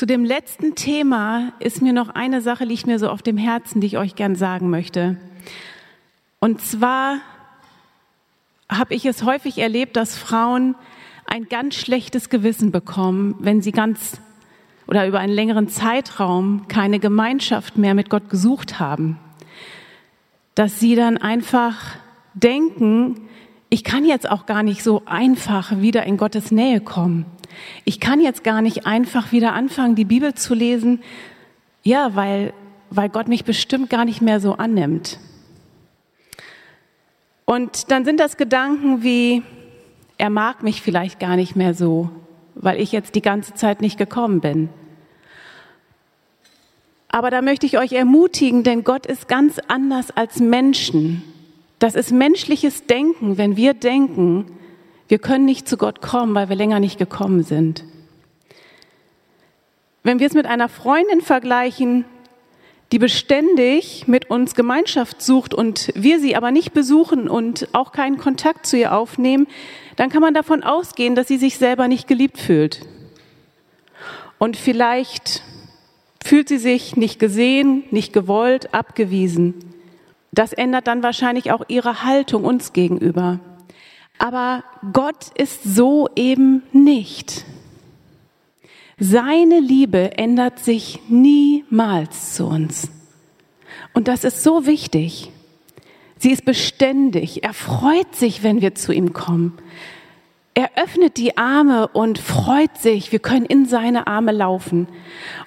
[0.00, 3.82] Zu dem letzten Thema ist mir noch eine Sache, liegt mir so auf dem Herzen,
[3.82, 5.18] die ich euch gern sagen möchte.
[6.38, 7.18] Und zwar
[8.70, 10.74] habe ich es häufig erlebt, dass Frauen
[11.26, 14.22] ein ganz schlechtes Gewissen bekommen, wenn sie ganz
[14.86, 19.18] oder über einen längeren Zeitraum keine Gemeinschaft mehr mit Gott gesucht haben.
[20.54, 21.76] Dass sie dann einfach
[22.32, 23.28] denken,
[23.70, 27.24] ich kann jetzt auch gar nicht so einfach wieder in Gottes Nähe kommen.
[27.84, 31.00] Ich kann jetzt gar nicht einfach wieder anfangen, die Bibel zu lesen,
[31.84, 32.52] ja, weil,
[32.90, 35.20] weil Gott mich bestimmt gar nicht mehr so annimmt.
[37.44, 39.42] Und dann sind das Gedanken wie,
[40.18, 42.10] er mag mich vielleicht gar nicht mehr so,
[42.56, 44.68] weil ich jetzt die ganze Zeit nicht gekommen bin.
[47.08, 51.22] Aber da möchte ich euch ermutigen, denn Gott ist ganz anders als Menschen.
[51.80, 54.44] Das ist menschliches Denken, wenn wir denken,
[55.08, 57.84] wir können nicht zu Gott kommen, weil wir länger nicht gekommen sind.
[60.02, 62.04] Wenn wir es mit einer Freundin vergleichen,
[62.92, 68.18] die beständig mit uns Gemeinschaft sucht und wir sie aber nicht besuchen und auch keinen
[68.18, 69.46] Kontakt zu ihr aufnehmen,
[69.96, 72.86] dann kann man davon ausgehen, dass sie sich selber nicht geliebt fühlt.
[74.38, 75.42] Und vielleicht
[76.22, 79.54] fühlt sie sich nicht gesehen, nicht gewollt, abgewiesen.
[80.32, 83.40] Das ändert dann wahrscheinlich auch ihre Haltung uns gegenüber.
[84.18, 87.44] Aber Gott ist so eben nicht.
[88.98, 92.90] Seine Liebe ändert sich niemals zu uns.
[93.94, 95.32] Und das ist so wichtig.
[96.18, 97.44] Sie ist beständig.
[97.44, 99.56] Er freut sich, wenn wir zu ihm kommen.
[100.60, 104.88] Er öffnet die Arme und freut sich, wir können in seine Arme laufen.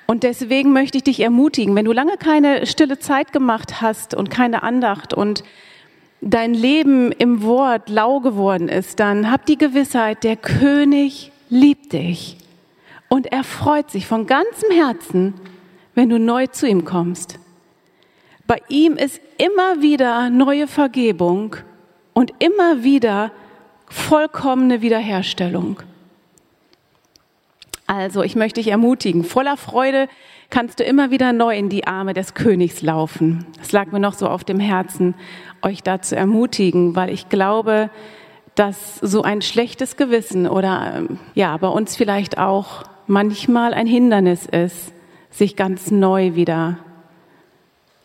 [0.08, 4.32] Und deswegen möchte ich dich ermutigen, wenn du lange keine stille Zeit gemacht hast und
[4.32, 5.44] keine Andacht und
[6.20, 12.38] dein Leben im Wort lau geworden ist, dann hab die Gewissheit, der König liebt dich.
[13.08, 15.36] Und er freut sich von ganzem Herzen,
[15.94, 17.38] wenn du neu zu ihm kommst.
[18.48, 21.56] Bei ihm ist immer wieder neue Vergebung
[22.14, 23.32] und immer wieder
[23.94, 25.82] vollkommene Wiederherstellung.
[27.86, 30.08] Also, ich möchte dich ermutigen, voller Freude
[30.50, 33.46] kannst du immer wieder neu in die Arme des Königs laufen.
[33.62, 35.14] Es lag mir noch so auf dem Herzen,
[35.62, 37.90] euch da zu ermutigen, weil ich glaube,
[38.56, 44.46] dass so ein schlechtes Gewissen oder ähm, ja, bei uns vielleicht auch manchmal ein Hindernis
[44.46, 44.94] ist,
[45.30, 46.78] sich ganz neu wieder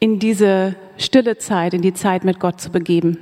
[0.00, 3.18] in diese stille Zeit, in die Zeit mit Gott zu begeben.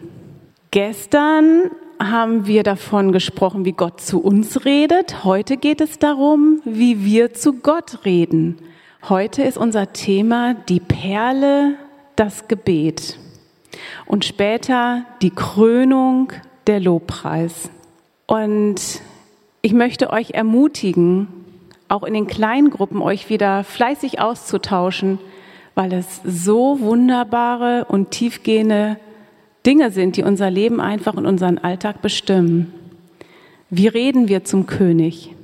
[0.70, 5.24] Gestern haben wir davon gesprochen, wie Gott zu uns redet.
[5.24, 8.58] Heute geht es darum, wie wir zu Gott reden.
[9.08, 11.74] Heute ist unser Thema die Perle,
[12.16, 13.18] das Gebet.
[14.06, 16.32] Und später die Krönung,
[16.66, 17.70] der Lobpreis.
[18.26, 18.80] Und
[19.62, 21.28] ich möchte euch ermutigen,
[21.88, 25.18] auch in den kleinen Gruppen euch wieder fleißig auszutauschen,
[25.74, 28.96] weil es so wunderbare und tiefgehende
[29.66, 32.72] Dinge sind, die unser Leben einfach und unseren Alltag bestimmen.
[33.68, 35.34] Wie reden wir zum König?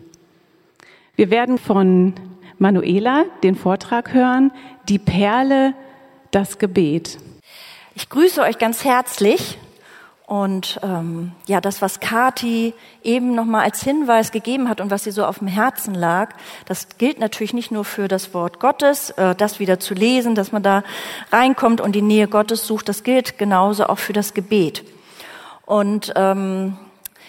[1.16, 2.15] Wir werden von
[2.59, 4.53] Manuela den Vortrag hören,
[4.88, 5.75] die Perle,
[6.31, 7.19] das Gebet.
[7.97, 9.59] Ich grüße euch ganz herzlich
[10.32, 12.72] und ähm, ja, das, was Kati
[13.03, 16.31] eben nochmal als Hinweis gegeben hat und was ihr so auf dem Herzen lag,
[16.65, 20.50] das gilt natürlich nicht nur für das Wort Gottes, äh, das wieder zu lesen, dass
[20.50, 20.84] man da
[21.31, 24.84] reinkommt und die Nähe Gottes sucht, das gilt genauso auch für das Gebet.
[25.66, 26.78] Und ähm,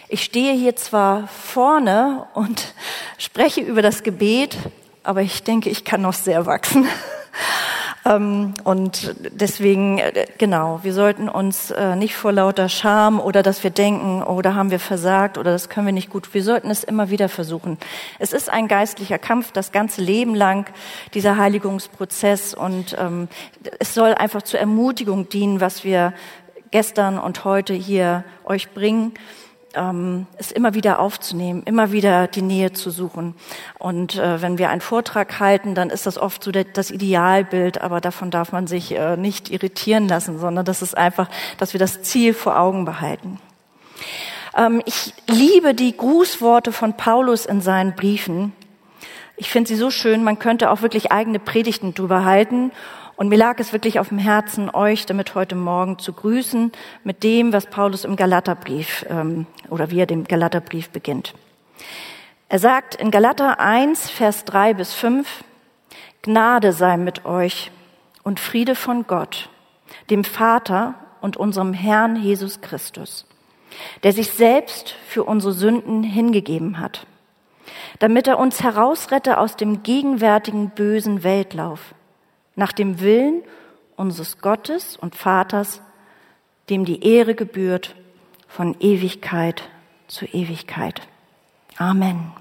[0.08, 2.74] ich stehe hier zwar vorne und
[3.18, 4.56] spreche über das Gebet,
[5.04, 6.88] aber ich denke, ich kann noch sehr wachsen.
[8.06, 13.64] Ähm, und deswegen, äh, genau, wir sollten uns äh, nicht vor lauter Scham oder dass
[13.64, 16.34] wir denken, oh, da haben wir versagt oder das können wir nicht gut.
[16.34, 17.78] Wir sollten es immer wieder versuchen.
[18.20, 20.68] Es ist ein geistlicher Kampf, das ganze Leben lang,
[21.14, 22.54] dieser Heiligungsprozess.
[22.54, 23.30] Und ähm,
[23.80, 26.14] es soll einfach zur Ermutigung dienen, was wir
[26.72, 29.14] gestern und heute hier euch bringen
[29.76, 33.36] ähm, es immer wieder aufzunehmen, immer wieder die Nähe zu suchen.
[33.80, 38.02] Und äh, wenn wir einen Vortrag halten, dann ist das oft so das Idealbild, aber
[38.02, 42.02] davon darf man sich äh, nicht irritieren lassen, sondern das ist einfach, dass wir das
[42.02, 43.40] Ziel vor Augen behalten.
[44.56, 48.54] Ähm, ich liebe die Grußworte von Paulus in seinen Briefen.
[49.36, 52.72] Ich finde sie so schön, man könnte auch wirklich eigene Predigten drüber halten.
[53.16, 56.72] Und mir lag es wirklich auf dem Herzen, euch damit heute Morgen zu grüßen
[57.04, 61.34] mit dem, was Paulus im Galaterbrief ähm, oder wie er den Galaterbrief beginnt.
[62.50, 65.44] Er sagt in Galater 1, Vers 3 bis 5,
[66.24, 67.72] Gnade sei mit euch
[68.24, 69.50] und Friede von Gott,
[70.10, 73.26] dem Vater und unserem Herrn Jesus Christus,
[74.04, 77.06] der sich selbst für unsere Sünden hingegeben hat.
[78.00, 81.94] damit er uns herausrette aus dem gegenwärtigen bösen Weltlauf,
[82.56, 83.44] nach dem Willen
[83.96, 85.82] unseres Gottes und Vaters,
[86.70, 87.96] dem die Ehre gebührt
[88.48, 89.70] von Ewigkeit
[90.08, 91.02] zu Ewigkeit.
[91.78, 92.32] Amen.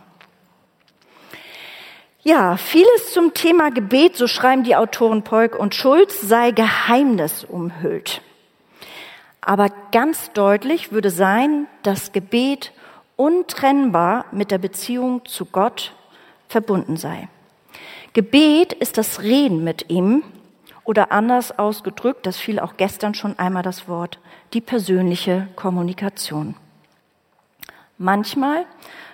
[2.22, 8.22] Ja, vieles zum Thema Gebet, so schreiben die Autoren Polk und Schulz, sei Geheimnis umhüllt.
[9.40, 12.72] Aber ganz deutlich würde sein, dass Gebet
[13.16, 15.94] untrennbar mit der Beziehung zu Gott
[16.48, 17.28] verbunden sei.
[18.12, 20.22] Gebet ist das Reden mit ihm
[20.84, 24.18] oder anders ausgedrückt, das fiel auch gestern schon einmal das Wort,
[24.52, 26.54] die persönliche Kommunikation.
[27.96, 28.66] Manchmal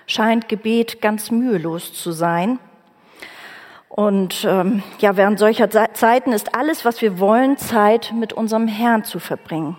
[0.06, 2.58] scheint Gebet ganz mühelos zu sein.
[3.88, 9.04] Und ähm, ja, während solcher Zeiten ist alles, was wir wollen, Zeit mit unserem Herrn
[9.04, 9.76] zu verbringen.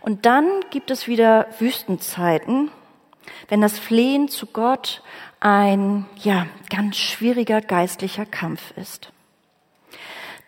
[0.00, 2.70] Und dann gibt es wieder Wüstenzeiten,
[3.48, 5.02] wenn das Flehen zu Gott
[5.40, 9.12] ein, ja, ganz schwieriger geistlicher Kampf ist.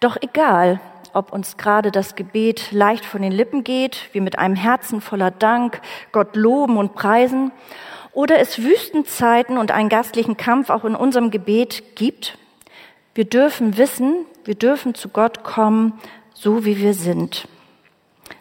[0.00, 0.80] Doch egal,
[1.12, 5.30] ob uns gerade das Gebet leicht von den Lippen geht, wir mit einem Herzen voller
[5.30, 5.80] Dank
[6.12, 7.52] Gott loben und preisen,
[8.12, 12.38] oder es Wüstenzeiten und einen geistlichen Kampf auch in unserem Gebet gibt,
[13.14, 15.92] wir dürfen wissen, wir dürfen zu Gott kommen,
[16.34, 17.48] so wie wir sind.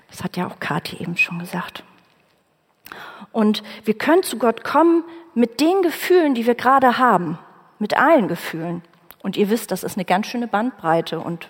[0.09, 1.83] Das hat ja auch Kathi eben schon gesagt.
[3.31, 5.03] Und wir können zu Gott kommen
[5.33, 7.37] mit den Gefühlen, die wir gerade haben,
[7.79, 8.81] mit allen Gefühlen.
[9.21, 11.49] Und ihr wisst, das ist eine ganz schöne Bandbreite und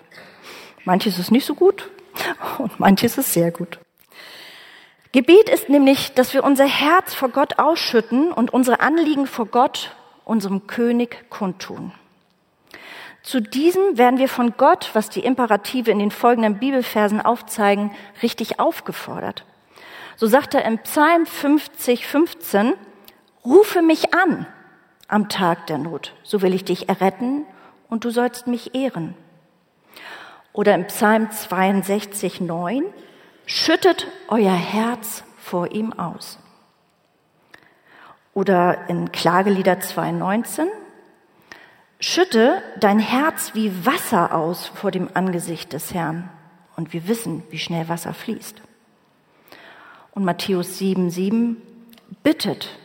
[0.84, 1.90] manches ist nicht so gut
[2.58, 3.78] und manches ist sehr gut.
[5.12, 9.96] Gebet ist nämlich, dass wir unser Herz vor Gott ausschütten und unsere Anliegen vor Gott,
[10.24, 11.92] unserem König, kundtun.
[13.22, 17.90] Zu diesem werden wir von Gott, was die Imperative in den folgenden Bibelversen aufzeigen,
[18.22, 19.44] richtig aufgefordert.
[20.18, 22.74] So sagt er im Psalm 50, 15,
[23.44, 24.46] rufe mich an
[25.06, 27.46] am Tag der Not, so will ich dich erretten
[27.88, 29.14] und du sollst mich ehren.
[30.52, 32.82] Oder im Psalm 62, 9,
[33.46, 36.40] schüttet euer Herz vor ihm aus.
[38.34, 40.66] Oder in Klagelieder 2,19,
[42.00, 46.28] Schütte dein Herz wie Wasser aus vor dem Angesicht des Herrn.
[46.74, 48.62] Und wir wissen, wie schnell Wasser fließt.
[50.18, 51.62] Und Matthäus 7, 7,
[52.24, 52.76] bittet,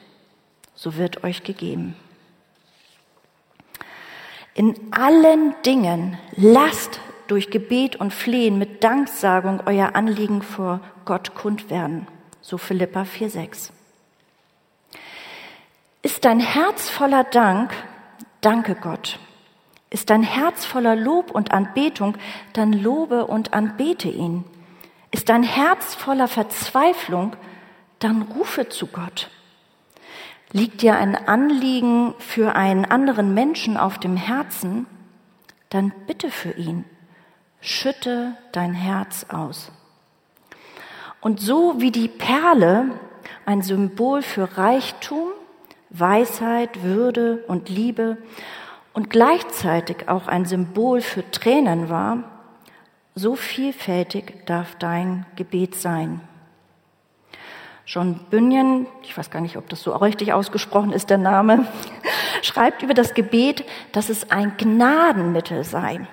[0.75, 1.95] so wird euch gegeben.
[4.53, 11.71] In allen Dingen lasst durch Gebet und Flehen mit Danksagung euer Anliegen vor Gott kund
[11.71, 12.07] werden.
[12.39, 13.71] So Philippa 4,6.
[16.03, 17.73] Ist dein Herz voller Dank,
[18.41, 19.17] Danke Gott.
[19.89, 22.15] Ist dein Herz voller Lob und Anbetung,
[22.53, 24.43] dann lobe und anbete ihn.
[25.13, 27.35] Ist dein Herz voller Verzweiflung,
[27.99, 29.29] dann rufe zu Gott.
[30.51, 34.87] Liegt dir ein Anliegen für einen anderen Menschen auf dem Herzen,
[35.69, 36.85] dann bitte für ihn.
[37.61, 39.71] Schütte dein Herz aus.
[41.21, 42.99] Und so wie die Perle
[43.45, 45.29] ein Symbol für Reichtum,
[45.91, 48.17] Weisheit, Würde und Liebe
[48.93, 52.32] und gleichzeitig auch ein Symbol für Tränen war,
[53.15, 56.21] so vielfältig darf dein Gebet sein.
[57.85, 61.67] John Bunyan, ich weiß gar nicht, ob das so richtig ausgesprochen ist, der Name,
[62.41, 66.07] schreibt über das Gebet, dass es ein Gnadenmittel sei,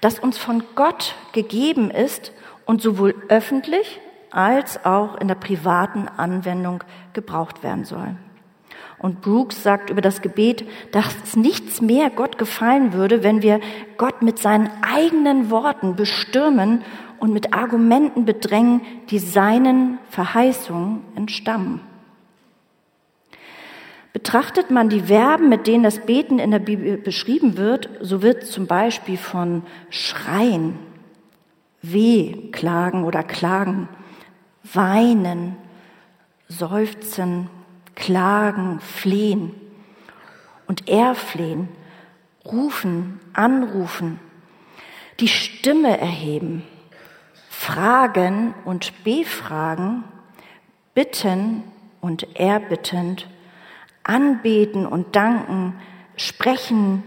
[0.00, 2.32] das uns von Gott gegeben ist
[2.66, 8.16] und sowohl öffentlich als auch in der privaten Anwendung gebraucht werden soll.
[8.98, 13.60] Und Brooks sagt über das Gebet, dass nichts mehr Gott gefallen würde, wenn wir
[13.98, 16.82] Gott mit seinen eigenen Worten bestürmen
[17.18, 21.80] und mit Argumenten bedrängen, die seinen Verheißungen entstammen.
[24.12, 28.46] Betrachtet man die Verben, mit denen das Beten in der Bibel beschrieben wird, so wird
[28.46, 30.78] zum Beispiel von Schreien,
[31.82, 33.90] Wehklagen oder Klagen,
[34.72, 35.56] Weinen,
[36.48, 37.50] Seufzen,
[37.96, 39.52] klagen, flehen
[40.68, 41.68] und erflehen,
[42.44, 44.20] rufen, anrufen,
[45.18, 46.62] die Stimme erheben,
[47.48, 50.04] fragen und befragen,
[50.94, 51.64] bitten
[52.00, 53.28] und erbittend,
[54.04, 55.74] anbeten und danken,
[56.16, 57.02] sprechen,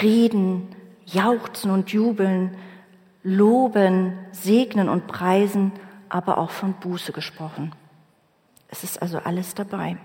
[0.00, 0.68] reden,
[1.06, 2.56] jauchzen und jubeln,
[3.22, 5.72] loben, segnen und preisen,
[6.08, 7.74] aber auch von Buße gesprochen.
[8.68, 9.96] Es ist also alles dabei.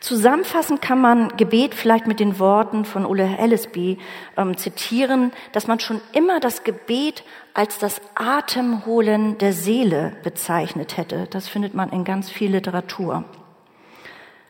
[0.00, 3.98] Zusammenfassend kann man Gebet vielleicht mit den Worten von Ole Ellisby
[4.36, 11.26] ähm, zitieren, dass man schon immer das Gebet als das Atemholen der Seele bezeichnet hätte.
[11.30, 13.24] Das findet man in ganz viel Literatur.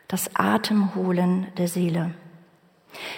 [0.09, 2.11] das Atemholen der Seele.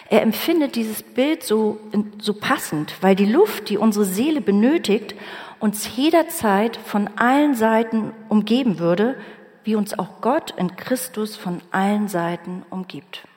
[0.10, 1.80] Er empfindet dieses Bild so,
[2.20, 5.16] so passend, weil die Luft, die unsere Seele benötigt,
[5.60, 9.16] uns jederzeit von allen Seiten umgeben würde,
[9.64, 13.28] wie uns auch Gott in Christus von allen Seiten umgibt.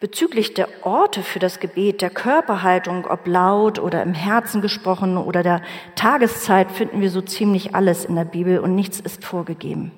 [0.00, 5.42] Bezüglich der Orte für das Gebet, der Körperhaltung, ob laut oder im Herzen gesprochen oder
[5.42, 5.62] der
[5.94, 9.92] Tageszeit, finden wir so ziemlich alles in der Bibel und nichts ist vorgegeben.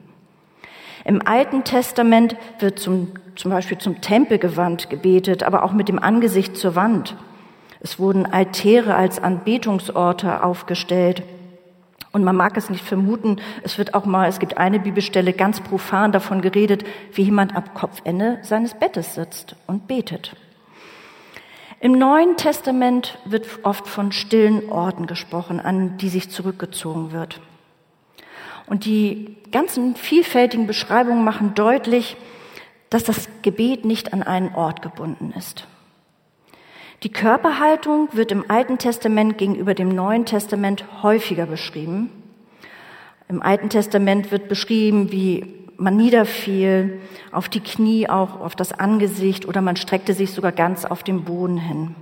[1.05, 6.57] Im Alten Testament wird zum, zum Beispiel zum Tempelgewand gebetet, aber auch mit dem Angesicht
[6.57, 7.17] zur Wand.
[7.81, 11.23] Es wurden Altäre als Anbetungsorte aufgestellt.
[12.17, 15.61] Und man mag es nicht vermuten, es wird auch mal, es gibt eine Bibelstelle ganz
[15.61, 16.83] profan davon geredet,
[17.13, 20.35] wie jemand am Kopfende seines Bettes sitzt und betet.
[21.79, 27.43] Im Neuen Testament wird oft von stillen Orten gesprochen, an die sich zurückgezogen wird.
[28.67, 32.17] Und die ganzen vielfältigen Beschreibungen machen deutlich,
[32.89, 35.67] dass das Gebet nicht an einen Ort gebunden ist.
[37.03, 42.11] Die Körperhaltung wird im Alten Testament gegenüber dem Neuen Testament häufiger beschrieben.
[43.29, 45.45] Im Alten Testament wird beschrieben, wie
[45.77, 47.01] man niederfiel,
[47.33, 51.25] auf die Knie, auch auf das Angesicht oder man streckte sich sogar ganz auf den
[51.25, 51.95] Boden hin.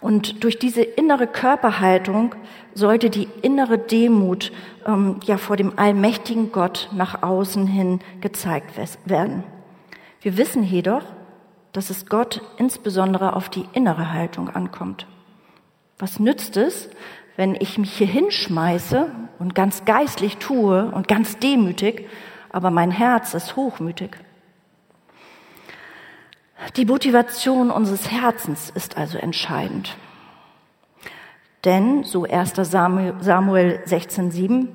[0.00, 2.34] Und durch diese innere Körperhaltung
[2.74, 4.52] sollte die innere Demut
[4.86, 9.44] ähm, ja vor dem allmächtigen Gott nach außen hin gezeigt werden.
[10.20, 11.04] Wir wissen jedoch,
[11.74, 15.06] dass es Gott insbesondere auf die innere Haltung ankommt.
[15.98, 16.88] Was nützt es,
[17.36, 22.08] wenn ich mich hier hinschmeiße und ganz geistlich tue und ganz demütig,
[22.50, 24.16] aber mein Herz ist hochmütig?
[26.76, 29.96] Die Motivation unseres Herzens ist also entscheidend.
[31.64, 32.52] Denn, so 1.
[32.54, 34.68] Samuel 16,7,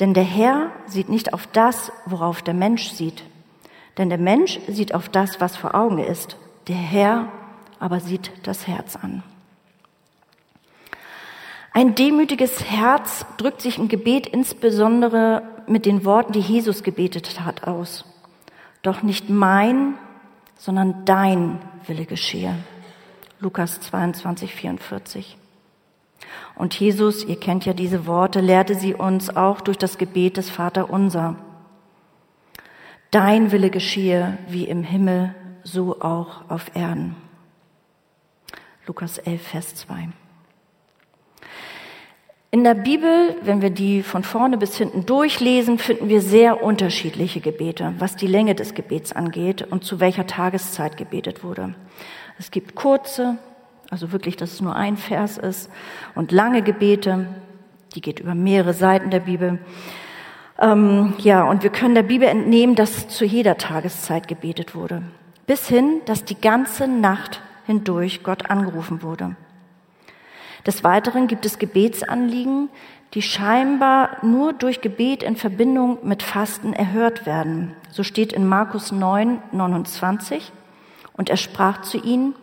[0.00, 3.22] denn der Herr sieht nicht auf das, worauf der Mensch sieht,
[3.98, 6.36] denn der Mensch sieht auf das, was vor Augen ist.
[6.68, 7.28] Der Herr
[7.78, 9.22] aber sieht das Herz an.
[11.72, 17.66] Ein demütiges Herz drückt sich im Gebet insbesondere mit den Worten, die Jesus gebetet hat,
[17.66, 18.04] aus.
[18.82, 19.94] Doch nicht mein,
[20.58, 22.54] sondern dein Wille geschehe.
[23.40, 25.36] Lukas 22, 44.
[26.54, 30.50] Und Jesus, ihr kennt ja diese Worte, lehrte sie uns auch durch das Gebet des
[30.50, 31.36] Vater unser.
[33.12, 37.14] Dein Wille geschehe wie im Himmel, so auch auf Erden.
[38.86, 40.08] Lukas 11, Vers 2.
[42.52, 47.40] In der Bibel, wenn wir die von vorne bis hinten durchlesen, finden wir sehr unterschiedliche
[47.40, 51.74] Gebete, was die Länge des Gebets angeht und zu welcher Tageszeit gebetet wurde.
[52.38, 53.36] Es gibt kurze,
[53.90, 55.70] also wirklich, dass es nur ein Vers ist,
[56.14, 57.26] und lange Gebete,
[57.94, 59.58] die geht über mehrere Seiten der Bibel.
[60.62, 65.02] Ähm, ja, und wir können der Bibel entnehmen, dass zu jeder Tageszeit gebetet wurde.
[65.44, 69.34] Bis hin, dass die ganze Nacht hindurch Gott angerufen wurde.
[70.64, 72.70] Des Weiteren gibt es Gebetsanliegen,
[73.14, 77.74] die scheinbar nur durch Gebet in Verbindung mit Fasten erhört werden.
[77.90, 80.52] So steht in Markus 9, 29.
[81.14, 82.36] Und er sprach zu ihnen,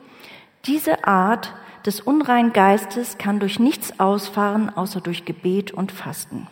[0.65, 1.53] diese Art
[1.85, 6.47] des unreinen Geistes kann durch nichts ausfahren, außer durch Gebet und Fasten.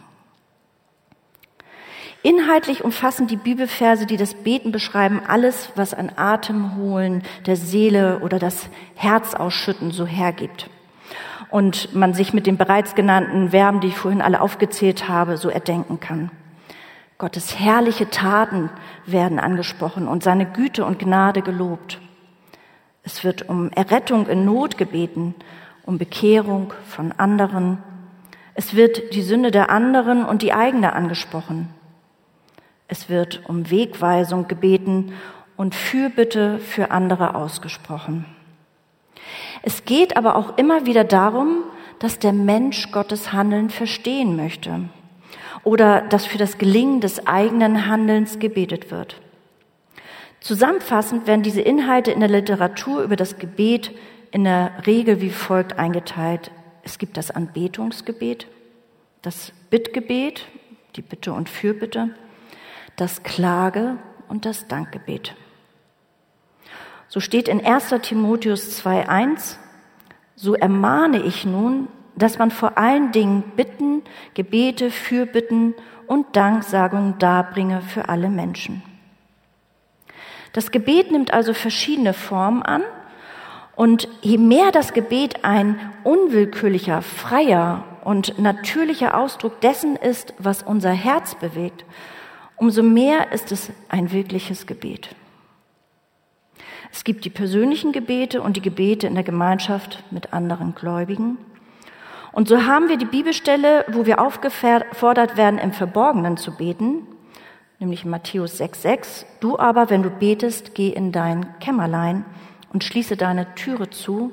[2.23, 8.39] Inhaltlich umfassen die Bibelverse, die das Beten beschreiben, alles, was ein Atemholen der Seele oder
[8.39, 10.69] das Herzausschütten so hergibt.
[11.49, 15.49] Und man sich mit den bereits genannten Verben, die ich vorhin alle aufgezählt habe, so
[15.49, 16.31] erdenken kann.
[17.17, 18.69] Gottes herrliche Taten
[19.05, 21.99] werden angesprochen und seine Güte und Gnade gelobt.
[23.03, 25.33] Es wird um Errettung in Not gebeten,
[25.83, 27.77] um Bekehrung von anderen.
[28.53, 31.69] Es wird die Sünde der anderen und die eigene angesprochen.
[32.87, 35.13] Es wird um Wegweisung gebeten
[35.57, 38.25] und Fürbitte für andere ausgesprochen.
[39.63, 41.63] Es geht aber auch immer wieder darum,
[41.99, 44.89] dass der Mensch Gottes Handeln verstehen möchte
[45.63, 49.19] oder dass für das Gelingen des eigenen Handelns gebetet wird.
[50.39, 53.91] Zusammenfassend werden diese Inhalte in der Literatur über das Gebet
[54.31, 56.51] in der Regel wie folgt eingeteilt.
[56.83, 58.47] Es gibt das Anbetungsgebet,
[59.23, 60.45] das Bittgebet,
[60.95, 62.11] die Bitte und Fürbitte,
[62.97, 65.35] das Klage und das Dankgebet.
[67.07, 67.95] So steht in 1.
[68.01, 69.55] Timotheus 2.1,
[70.35, 75.73] so ermahne ich nun, dass man vor allen Dingen Bitten, Gebete, Fürbitten
[76.07, 78.81] und Danksagungen darbringe für alle Menschen.
[80.53, 82.81] Das Gebet nimmt also verschiedene Formen an
[83.75, 90.91] und je mehr das Gebet ein unwillkürlicher, freier und natürlicher Ausdruck dessen ist, was unser
[90.91, 91.85] Herz bewegt,
[92.57, 95.15] umso mehr ist es ein wirkliches Gebet.
[96.91, 101.37] Es gibt die persönlichen Gebete und die Gebete in der Gemeinschaft mit anderen Gläubigen.
[102.31, 107.07] Und so haben wir die Bibelstelle, wo wir aufgefordert werden, im Verborgenen zu beten,
[107.79, 109.25] nämlich Matthäus 6,6.
[109.39, 112.25] Du aber, wenn du betest, geh in dein Kämmerlein
[112.73, 114.31] und schließe deine Türe zu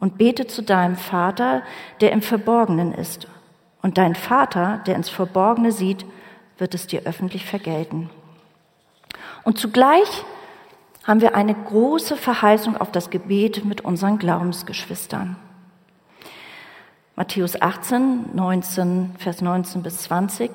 [0.00, 1.62] und bete zu deinem Vater,
[2.00, 3.26] der im Verborgenen ist.
[3.82, 6.04] Und dein Vater, der ins Verborgene sieht,
[6.58, 8.10] wird es dir öffentlich vergelten.
[9.42, 10.24] Und zugleich
[11.04, 15.36] haben wir eine große Verheißung auf das Gebet mit unseren Glaubensgeschwistern.
[17.16, 20.50] Matthäus 18, 19, Vers 19 bis 20.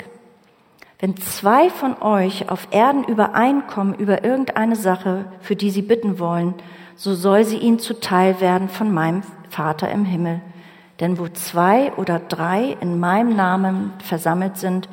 [1.00, 6.56] Wenn zwei von euch auf Erden übereinkommen über irgendeine Sache, für die sie bitten wollen,
[6.98, 10.42] so soll sie ihnen zuteil werden von meinem Vater im Himmel.
[11.00, 14.90] Denn wo zwei oder drei in meinem Namen versammelt sind,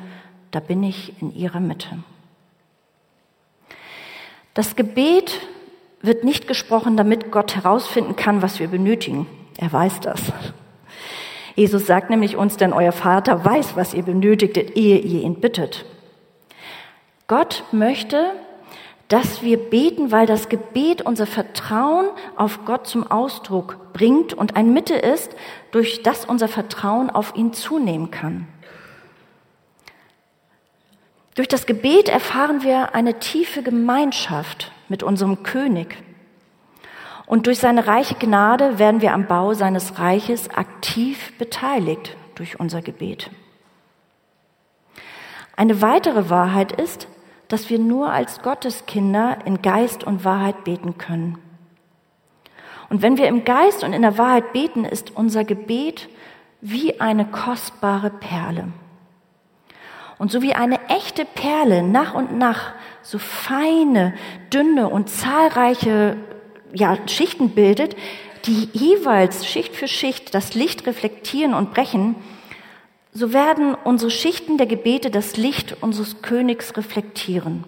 [0.51, 1.89] da bin ich in ihrer Mitte.
[4.53, 5.41] Das Gebet
[6.01, 9.27] wird nicht gesprochen, damit Gott herausfinden kann, was wir benötigen.
[9.57, 10.21] Er weiß das.
[11.55, 15.85] Jesus sagt nämlich uns, denn euer Vater weiß, was ihr benötigt, ehe ihr ihn bittet.
[17.27, 18.31] Gott möchte,
[19.07, 24.73] dass wir beten, weil das Gebet unser Vertrauen auf Gott zum Ausdruck bringt und ein
[24.73, 25.35] Mittel ist,
[25.71, 28.47] durch das unser Vertrauen auf ihn zunehmen kann.
[31.37, 35.95] Durch das Gebet erfahren wir eine tiefe Gemeinschaft mit unserem König.
[37.27, 42.81] Und durch seine reiche Gnade werden wir am Bau seines Reiches aktiv beteiligt durch unser
[42.81, 43.29] Gebet.
[45.55, 47.07] Eine weitere Wahrheit ist,
[47.49, 51.37] dass wir nur als Gotteskinder in Geist und Wahrheit beten können.
[52.89, 56.09] Und wenn wir im Geist und in der Wahrheit beten, ist unser Gebet
[56.61, 58.69] wie eine kostbare Perle.
[60.17, 64.13] Und so wie eine echte Perle nach und nach so feine,
[64.51, 66.17] dünne und zahlreiche
[66.73, 67.95] ja, Schichten bildet,
[68.45, 72.15] die jeweils Schicht für Schicht das Licht reflektieren und brechen,
[73.13, 77.63] so werden unsere Schichten der Gebete das Licht unseres Königs reflektieren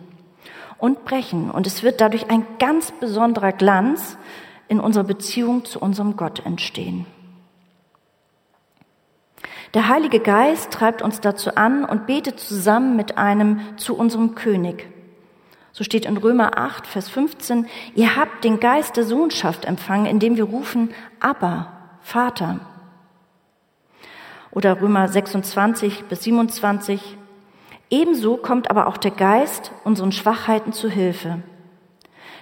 [0.77, 1.49] und brechen.
[1.49, 4.17] Und es wird dadurch ein ganz besonderer Glanz
[4.67, 7.05] in unserer Beziehung zu unserem Gott entstehen.
[9.75, 14.88] Der Heilige Geist treibt uns dazu an und betet zusammen mit einem zu unserem König.
[15.71, 20.38] So steht in Römer 8, Vers 15, ihr habt den Geist der Sohnschaft empfangen, indem
[20.38, 22.60] wir rufen, aber Vater.
[24.51, 27.17] Oder Römer 26 bis 27,
[27.91, 31.43] ebenso kommt aber auch der Geist unseren Schwachheiten zu Hilfe.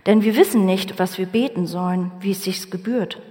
[0.06, 3.22] Denn wir wissen nicht, was wir beten sollen, wie es sich gebührt.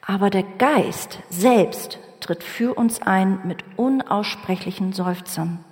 [0.00, 5.64] Aber der Geist selbst tritt für uns ein mit unaussprechlichen Seufzern.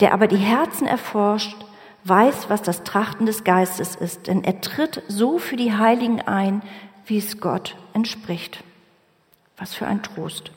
[0.00, 1.54] Der aber die Herzen erforscht,
[2.02, 6.62] weiß, was das Trachten des Geistes ist, denn er tritt so für die Heiligen ein,
[7.06, 8.64] wie es Gott entspricht.
[9.56, 10.50] Was für ein Trost.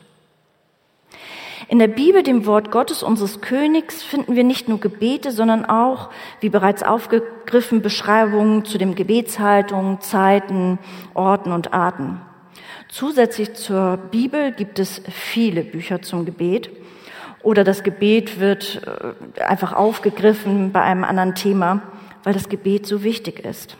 [1.67, 6.09] In der Bibel, dem Wort Gottes, unseres Königs, finden wir nicht nur Gebete, sondern auch,
[6.39, 10.79] wie bereits aufgegriffen, Beschreibungen zu den Gebetshaltungen, Zeiten,
[11.13, 12.21] Orten und Arten.
[12.95, 16.69] Zusätzlich zur Bibel gibt es viele Bücher zum Gebet
[17.43, 21.81] oder das Gebet wird äh, einfach aufgegriffen bei einem anderen Thema,
[22.23, 23.75] weil das Gebet so wichtig ist.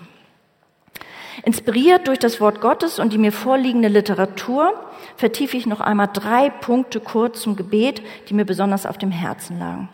[1.46, 4.74] Inspiriert durch das Wort Gottes und die mir vorliegende Literatur
[5.16, 9.60] vertiefe ich noch einmal drei Punkte kurz zum Gebet, die mir besonders auf dem Herzen
[9.60, 9.88] lagen.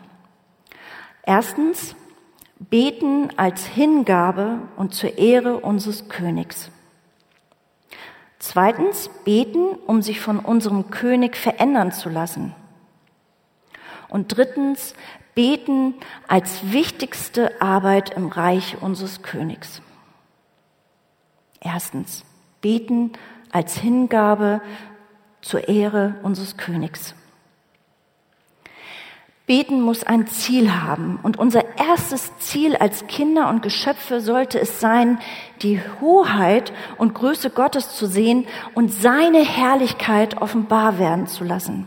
[1.22, 1.94] Erstens,
[2.58, 6.72] beten als Hingabe und zur Ehre unseres Königs.
[8.44, 12.56] Zweitens, beten, um sich von unserem König verändern zu lassen.
[14.08, 14.96] Und drittens,
[15.36, 15.94] beten
[16.26, 19.80] als wichtigste Arbeit im Reich unseres Königs.
[21.60, 22.24] Erstens,
[22.60, 23.12] beten
[23.52, 24.60] als Hingabe
[25.40, 27.14] zur Ehre unseres Königs.
[29.52, 31.20] Beten muss ein Ziel haben.
[31.22, 35.18] Und unser erstes Ziel als Kinder und Geschöpfe sollte es sein,
[35.60, 41.86] die Hoheit und Größe Gottes zu sehen und seine Herrlichkeit offenbar werden zu lassen.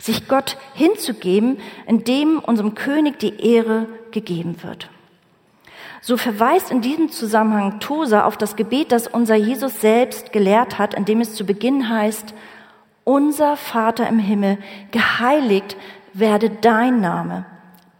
[0.00, 4.90] Sich Gott hinzugeben, indem unserem König die Ehre gegeben wird.
[6.00, 10.94] So verweist in diesem Zusammenhang Tosa auf das Gebet, das unser Jesus selbst gelehrt hat,
[10.94, 12.34] indem es zu Beginn heißt,
[13.04, 14.58] unser Vater im Himmel,
[14.90, 15.76] geheiligt
[16.18, 17.44] werde dein Name,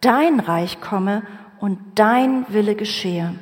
[0.00, 1.22] dein Reich komme
[1.60, 3.34] und dein Wille geschehe.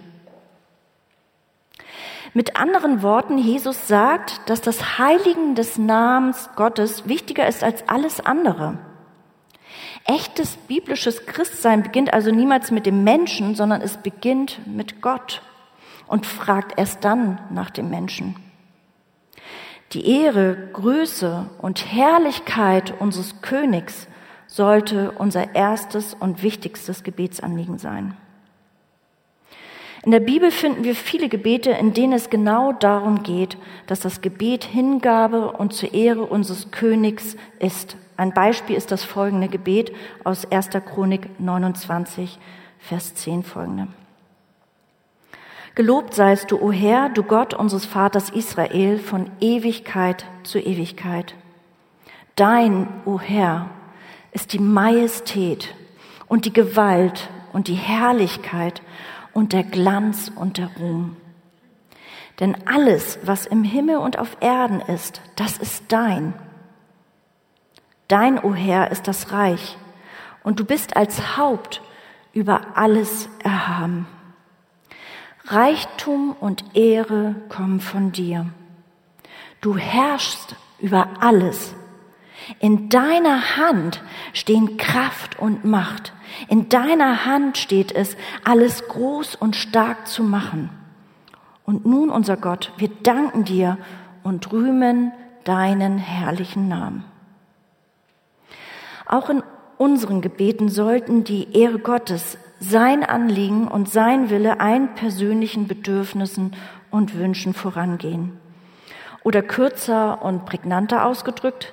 [2.32, 8.20] Mit anderen Worten, Jesus sagt, dass das Heiligen des Namens Gottes wichtiger ist als alles
[8.20, 8.78] andere.
[10.04, 15.42] Echtes biblisches Christsein beginnt also niemals mit dem Menschen, sondern es beginnt mit Gott
[16.08, 18.36] und fragt erst dann nach dem Menschen.
[19.92, 24.08] Die Ehre, Größe und Herrlichkeit unseres Königs
[24.54, 28.16] sollte unser erstes und wichtigstes Gebetsanliegen sein.
[30.04, 33.56] In der Bibel finden wir viele Gebete, in denen es genau darum geht,
[33.88, 37.96] dass das Gebet Hingabe und zur Ehre unseres Königs ist.
[38.16, 40.70] Ein Beispiel ist das folgende Gebet aus 1.
[40.86, 42.38] Chronik 29,
[42.78, 43.88] Vers 10 folgende.
[45.74, 51.34] Gelobt seist du, o Herr, du Gott unseres Vaters Israel, von Ewigkeit zu Ewigkeit.
[52.36, 53.70] Dein, o Herr,
[54.34, 55.74] ist die Majestät
[56.26, 58.82] und die Gewalt und die Herrlichkeit
[59.32, 61.16] und der Glanz und der Ruhm.
[62.40, 66.34] Denn alles, was im Himmel und auf Erden ist, das ist dein.
[68.08, 69.78] Dein, o oh Herr, ist das Reich,
[70.42, 71.80] und du bist als Haupt
[72.32, 74.06] über alles erhaben.
[75.46, 78.46] Reichtum und Ehre kommen von dir.
[79.60, 81.74] Du herrschst über alles.
[82.58, 84.02] In deiner Hand
[84.32, 86.12] stehen Kraft und Macht.
[86.48, 90.70] In deiner Hand steht es, alles groß und stark zu machen.
[91.64, 93.78] Und nun, unser Gott, wir danken dir
[94.22, 95.12] und rühmen
[95.44, 97.04] deinen herrlichen Namen.
[99.06, 99.42] Auch in
[99.78, 106.54] unseren Gebeten sollten die Ehre Gottes, sein Anliegen und sein Wille ein persönlichen Bedürfnissen
[106.90, 108.38] und Wünschen vorangehen.
[109.22, 111.72] Oder kürzer und prägnanter ausgedrückt,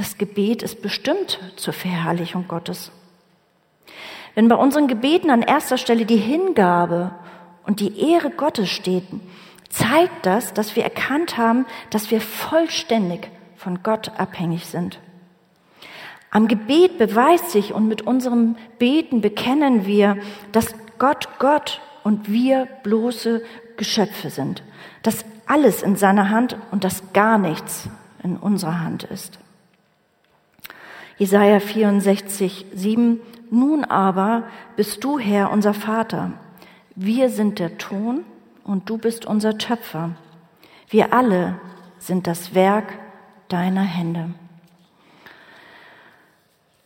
[0.00, 2.90] das Gebet ist bestimmt zur Verherrlichung Gottes.
[4.34, 7.10] Wenn bei unseren Gebeten an erster Stelle die Hingabe
[7.66, 9.04] und die Ehre Gottes steht,
[9.68, 14.98] zeigt das, dass wir erkannt haben, dass wir vollständig von Gott abhängig sind.
[16.30, 20.16] Am Gebet beweist sich und mit unserem Beten bekennen wir,
[20.52, 23.42] dass Gott Gott und wir bloße
[23.76, 24.62] Geschöpfe sind,
[25.02, 27.86] dass alles in seiner Hand und dass gar nichts
[28.22, 29.38] in unserer Hand ist.
[31.20, 34.44] Jesaja 64, 7 nun aber
[34.76, 36.32] bist du Herr, unser Vater.
[36.94, 38.24] Wir sind der Ton
[38.64, 40.12] und du bist unser Töpfer.
[40.88, 41.60] Wir alle
[41.98, 42.94] sind das Werk
[43.48, 44.30] deiner Hände.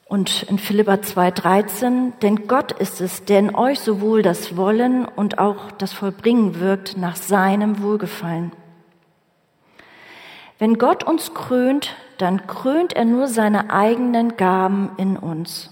[0.07, 5.38] Und in Philippa 2,13, denn Gott ist es, der in euch sowohl das Wollen und
[5.38, 8.51] auch das Vollbringen wirkt nach seinem Wohlgefallen.
[10.59, 15.70] Wenn Gott uns krönt, dann krönt er nur seine eigenen Gaben in uns.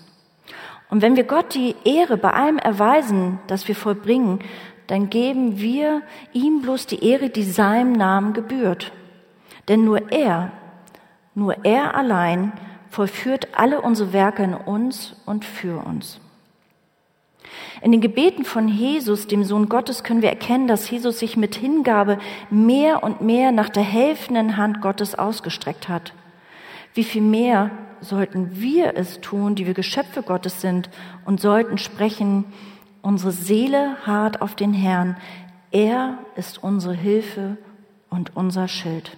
[0.90, 4.40] Und wenn wir Gott die Ehre bei allem erweisen, das wir vollbringen,
[4.86, 6.02] dann geben wir
[6.32, 8.92] ihm bloß die Ehre, die seinem Namen gebührt.
[9.68, 10.50] Denn nur er,
[11.34, 12.52] nur er allein
[12.90, 16.20] vollführt alle unsere Werke in uns und für uns.
[17.80, 21.54] In den Gebeten von Jesus, dem Sohn Gottes, können wir erkennen, dass Jesus sich mit
[21.54, 22.18] Hingabe
[22.50, 26.12] mehr und mehr nach der helfenden Hand Gottes ausgestreckt hat.
[26.94, 30.90] Wie viel mehr sollten wir es tun, die wir Geschöpfe Gottes sind
[31.24, 32.44] und sollten sprechen,
[33.00, 35.16] unsere Seele hart auf den Herrn.
[35.70, 37.56] Er ist unsere Hilfe
[38.10, 39.16] und unser Schild.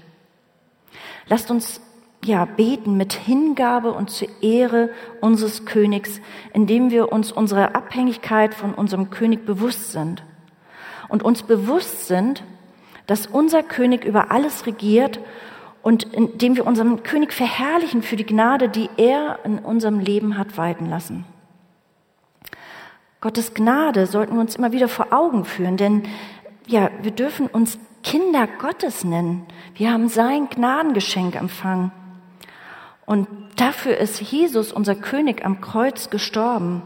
[1.26, 1.80] Lasst uns
[2.24, 6.20] ja beten mit Hingabe und zur Ehre unseres Königs,
[6.52, 10.22] indem wir uns unserer Abhängigkeit von unserem König bewusst sind
[11.08, 12.44] und uns bewusst sind,
[13.06, 15.20] dass unser König über alles regiert
[15.84, 20.56] und indem wir unseren König verherrlichen für die Gnade, die er in unserem Leben hat
[20.56, 21.26] walten lassen.
[23.20, 26.04] Gottes Gnade sollten wir uns immer wieder vor Augen führen, denn
[26.66, 29.46] ja, wir dürfen uns Kinder Gottes nennen.
[29.74, 31.92] Wir haben sein Gnadengeschenk empfangen.
[33.04, 36.80] Und dafür ist Jesus, unser König, am Kreuz gestorben,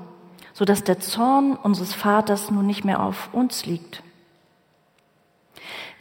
[0.53, 4.03] so dass der Zorn unseres Vaters nun nicht mehr auf uns liegt.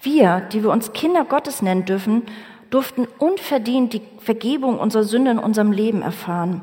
[0.01, 2.23] Wir, die wir uns Kinder Gottes nennen dürfen,
[2.69, 6.61] durften unverdient die Vergebung unserer Sünde in unserem Leben erfahren.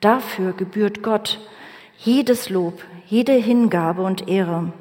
[0.00, 1.40] Dafür gebührt Gott
[1.98, 4.72] jedes Lob, jede Hingabe und Ehre.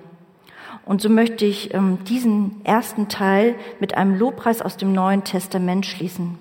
[0.86, 5.86] Und so möchte ich ähm, diesen ersten Teil mit einem Lobpreis aus dem Neuen Testament
[5.86, 6.38] schließen.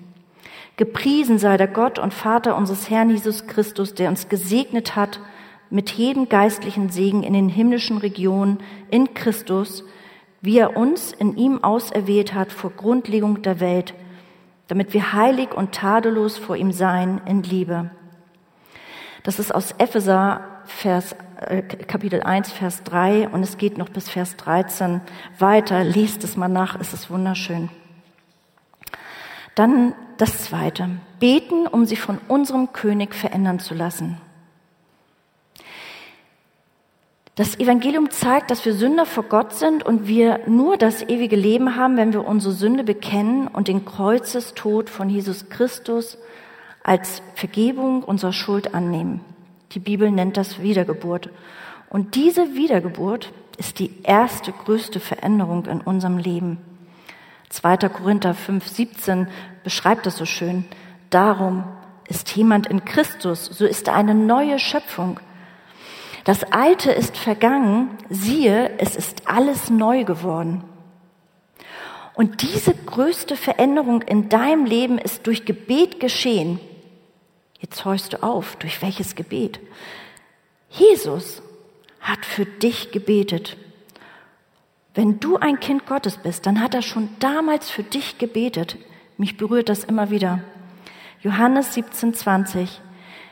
[0.77, 5.19] Gepriesen sei der Gott und Vater unseres Herrn Jesus Christus, der uns gesegnet hat
[5.69, 9.83] mit jedem geistlichen Segen in den himmlischen Regionen in Christus,
[10.41, 13.95] wie er uns in ihm auserwählt hat vor Grundlegung der Welt,
[14.67, 17.91] damit wir heilig und tadellos vor ihm sein in Liebe.
[19.23, 24.09] Das ist aus Epheser Vers, äh, Kapitel 1, Vers 3 und es geht noch bis
[24.09, 25.01] Vers 13
[25.39, 25.83] weiter.
[25.83, 27.69] Lest es mal nach, es ist wunderschön.
[29.55, 30.89] Dann das zweite.
[31.19, 34.21] Beten, um sie von unserem König verändern zu lassen.
[37.37, 41.75] Das Evangelium zeigt, dass wir Sünder vor Gott sind und wir nur das ewige Leben
[41.75, 46.17] haben, wenn wir unsere Sünde bekennen und den Kreuzestod von Jesus Christus
[46.81, 49.21] als Vergebung unserer Schuld annehmen.
[49.73, 51.29] Die Bibel nennt das Wiedergeburt.
[51.91, 56.57] Und diese Wiedergeburt ist die erste größte Veränderung in unserem Leben.
[57.49, 57.77] 2.
[57.89, 59.27] Korinther 5, 17
[59.63, 60.65] beschreibt das so schön.
[61.11, 61.65] Darum
[62.07, 65.19] ist jemand in Christus, so ist er eine neue Schöpfung.
[66.27, 70.61] Das Alte ist vergangen, siehe, es ist alles neu geworden.
[72.15, 76.59] Und diese größte Veränderung in deinem Leben ist durch Gebet geschehen.
[77.59, 79.61] Jetzt horchst du auf, durch welches Gebet?
[80.69, 81.41] Jesus
[82.01, 83.55] hat für dich gebetet.
[84.95, 88.75] Wenn du ein Kind Gottes bist, dann hat er schon damals für dich gebetet.
[89.15, 90.41] Mich berührt das immer wieder.
[91.21, 92.81] Johannes 17, 20.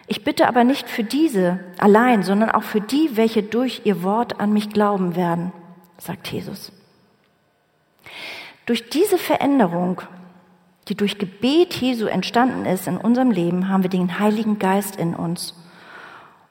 [0.08, 4.40] Ich bitte aber nicht für diese allein, sondern auch für die, welche durch ihr Wort
[4.40, 5.52] an mich glauben werden,
[5.98, 6.72] sagt Jesus.
[8.66, 10.02] Durch diese Veränderung,
[10.88, 15.16] die durch Gebet Jesu entstanden ist in unserem Leben, haben wir den Heiligen Geist in
[15.16, 15.56] uns.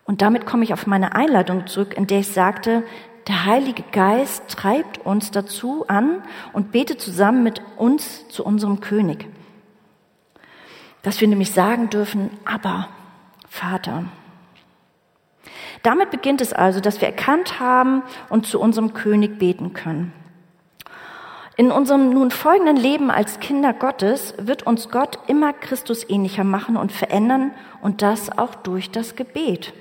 [0.05, 2.83] Und damit komme ich auf meine Einleitung zurück, in der ich sagte,
[3.29, 9.27] der Heilige Geist treibt uns dazu an und betet zusammen mit uns zu unserem König.
[11.03, 12.89] Dass wir nämlich sagen dürfen, aber
[13.55, 14.07] Vater.
[15.85, 20.13] Damit beginnt es also, dass wir erkannt haben und zu unserem König beten können.
[21.57, 26.77] In unserem nun folgenden Leben als Kinder Gottes wird uns Gott immer Christus ähnlicher machen
[26.77, 29.73] und verändern und das auch durch das Gebet.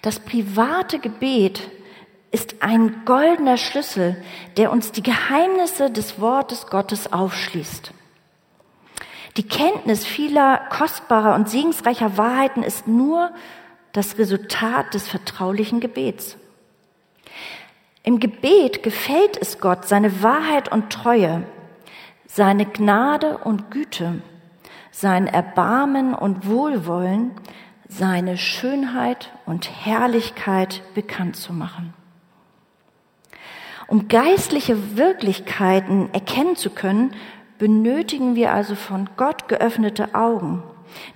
[0.00, 1.70] Das private Gebet
[2.30, 4.16] ist ein goldener Schlüssel,
[4.56, 7.92] der uns die Geheimnisse des Wortes Gottes aufschließt.
[9.36, 13.32] Die Kenntnis vieler kostbarer und segensreicher Wahrheiten ist nur
[13.92, 16.36] das Resultat des vertraulichen Gebets.
[18.04, 21.42] Im Gebet gefällt es Gott, seine Wahrheit und Treue,
[22.26, 24.20] seine Gnade und Güte,
[24.90, 27.32] sein Erbarmen und Wohlwollen,
[27.88, 31.94] seine Schönheit und Herrlichkeit bekannt zu machen.
[33.86, 37.14] Um geistliche Wirklichkeiten erkennen zu können,
[37.58, 40.62] benötigen wir also von Gott geöffnete Augen,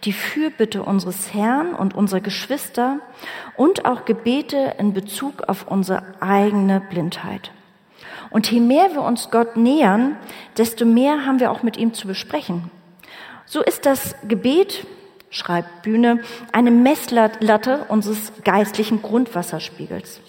[0.04, 3.00] die Fürbitte unseres Herrn und unserer Geschwister
[3.56, 7.52] und auch Gebete in Bezug auf unsere eigene Blindheit.
[8.30, 10.16] Und je mehr wir uns Gott nähern,
[10.56, 12.70] desto mehr haben wir auch mit ihm zu besprechen.
[13.46, 14.86] So ist das Gebet,
[15.30, 16.20] schreibt Bühne,
[16.52, 20.20] eine Messlatte unseres geistlichen Grundwasserspiegels.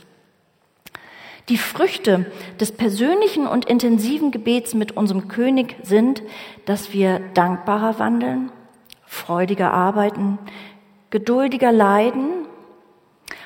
[1.50, 2.28] Die Früchte
[2.60, 6.22] des persönlichen und intensiven Gebets mit unserem König sind,
[6.66, 8.52] dass wir dankbarer wandeln,
[9.06, 10.38] freudiger arbeiten,
[11.10, 12.46] geduldiger leiden,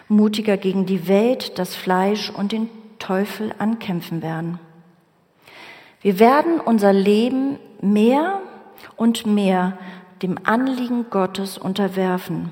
[0.09, 4.59] mutiger gegen die Welt, das Fleisch und den Teufel ankämpfen werden.
[6.01, 8.41] Wir werden unser Leben mehr
[8.97, 9.77] und mehr
[10.21, 12.51] dem Anliegen Gottes unterwerfen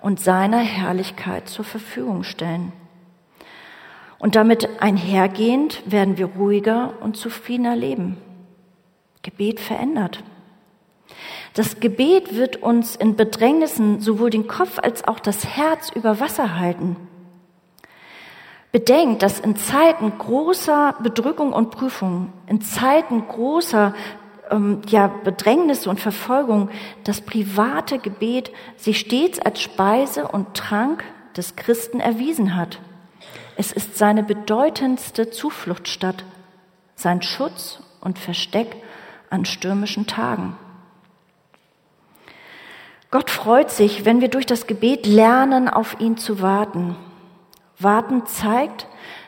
[0.00, 2.72] und seiner Herrlichkeit zur Verfügung stellen.
[4.18, 8.16] Und damit einhergehend werden wir ruhiger und zufriedener leben.
[9.22, 10.22] Gebet verändert.
[11.54, 16.58] Das Gebet wird uns in Bedrängnissen sowohl den Kopf als auch das Herz über Wasser
[16.58, 16.96] halten.
[18.72, 23.94] Bedenkt, dass in Zeiten großer Bedrückung und Prüfung, in Zeiten großer
[24.50, 26.68] ähm, ja, Bedrängnisse und Verfolgung,
[27.04, 31.04] das private Gebet sich stets als Speise und Trank
[31.36, 32.78] des Christen erwiesen hat.
[33.56, 36.24] Es ist seine bedeutendste Zufluchtsstadt,
[36.94, 38.76] sein Schutz und Versteck
[39.30, 40.56] an stürmischen Tagen.
[43.10, 46.96] Gott freut sich, wenn wir durch das Gebet lernen, auf ihn zu warten.
[47.78, 48.86] Warten zeigt,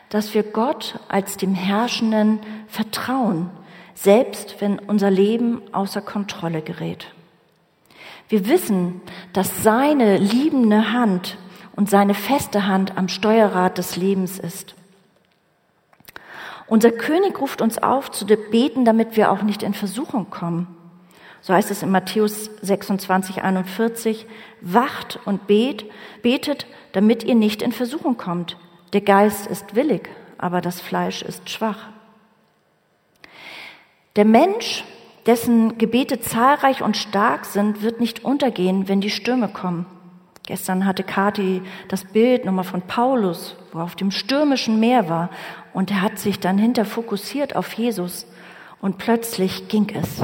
[0.09, 3.49] dass wir Gott als dem Herrschenden vertrauen,
[3.95, 7.07] selbst wenn unser Leben außer Kontrolle gerät.
[8.27, 9.01] Wir wissen,
[9.33, 11.37] dass seine liebende Hand
[11.79, 14.75] und seine feste Hand am Steuerrad des Lebens ist.
[16.67, 20.67] Unser König ruft uns auf zu beten, damit wir auch nicht in Versuchung kommen.
[21.39, 24.25] So heißt es in Matthäus 26, 41,
[24.59, 25.85] wacht und bet,
[26.21, 28.57] betet, damit ihr nicht in Versuchung kommt.
[28.91, 31.87] Der Geist ist willig, aber das Fleisch ist schwach.
[34.17, 34.83] Der Mensch,
[35.27, 39.85] dessen Gebete zahlreich und stark sind, wird nicht untergehen, wenn die Stürme kommen.
[40.49, 45.29] Gestern hatte Kathi das Bild nochmal von Paulus, wo er auf dem stürmischen Meer war
[45.73, 48.25] und er hat sich dann hinter fokussiert auf Jesus
[48.81, 50.23] und plötzlich ging es.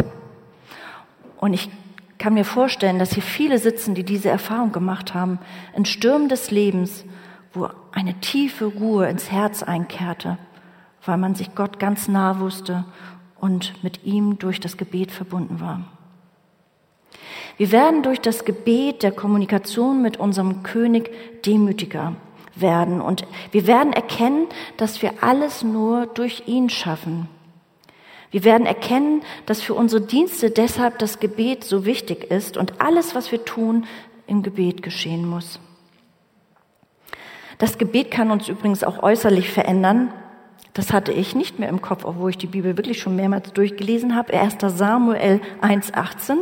[1.38, 1.69] Und ich
[2.17, 5.38] kann mir vorstellen, dass hier viele sitzen, die diese Erfahrung gemacht haben,
[5.75, 7.05] in Stürmen des Lebens,
[7.53, 10.39] wo eine tiefe Ruhe ins Herz einkehrte,
[11.05, 12.83] weil man sich Gott ganz nah wusste
[13.39, 15.81] und mit ihm durch das Gebet verbunden war.
[17.57, 21.11] Wir werden durch das Gebet der Kommunikation mit unserem König
[21.45, 22.15] demütiger
[22.55, 27.29] werden und wir werden erkennen, dass wir alles nur durch ihn schaffen.
[28.31, 33.15] Wir werden erkennen, dass für unsere Dienste deshalb das Gebet so wichtig ist und alles,
[33.15, 33.85] was wir tun,
[34.27, 35.59] im Gebet geschehen muss.
[37.57, 40.11] Das Gebet kann uns übrigens auch äußerlich verändern.
[40.73, 44.15] Das hatte ich nicht mehr im Kopf, obwohl ich die Bibel wirklich schon mehrmals durchgelesen
[44.15, 44.33] habe.
[44.33, 44.57] 1.
[44.59, 46.39] Samuel 1.18.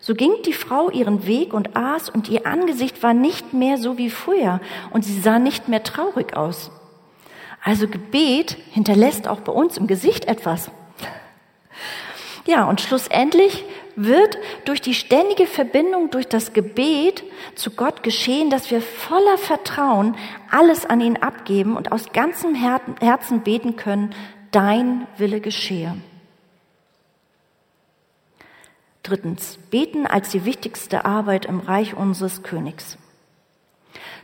[0.00, 3.98] So ging die Frau ihren Weg und aß, und ihr Angesicht war nicht mehr so
[3.98, 4.60] wie früher,
[4.90, 6.70] und sie sah nicht mehr traurig aus.
[7.62, 10.70] Also Gebet hinterlässt auch bei uns im Gesicht etwas.
[12.46, 13.64] Ja, und schlussendlich
[13.96, 17.22] wird durch die ständige Verbindung, durch das Gebet
[17.54, 20.16] zu Gott geschehen, dass wir voller Vertrauen
[20.50, 24.14] alles an ihn abgeben und aus ganzem Herzen beten können,
[24.50, 25.96] dein Wille geschehe.
[29.10, 32.96] Drittens, beten als die wichtigste Arbeit im Reich unseres Königs.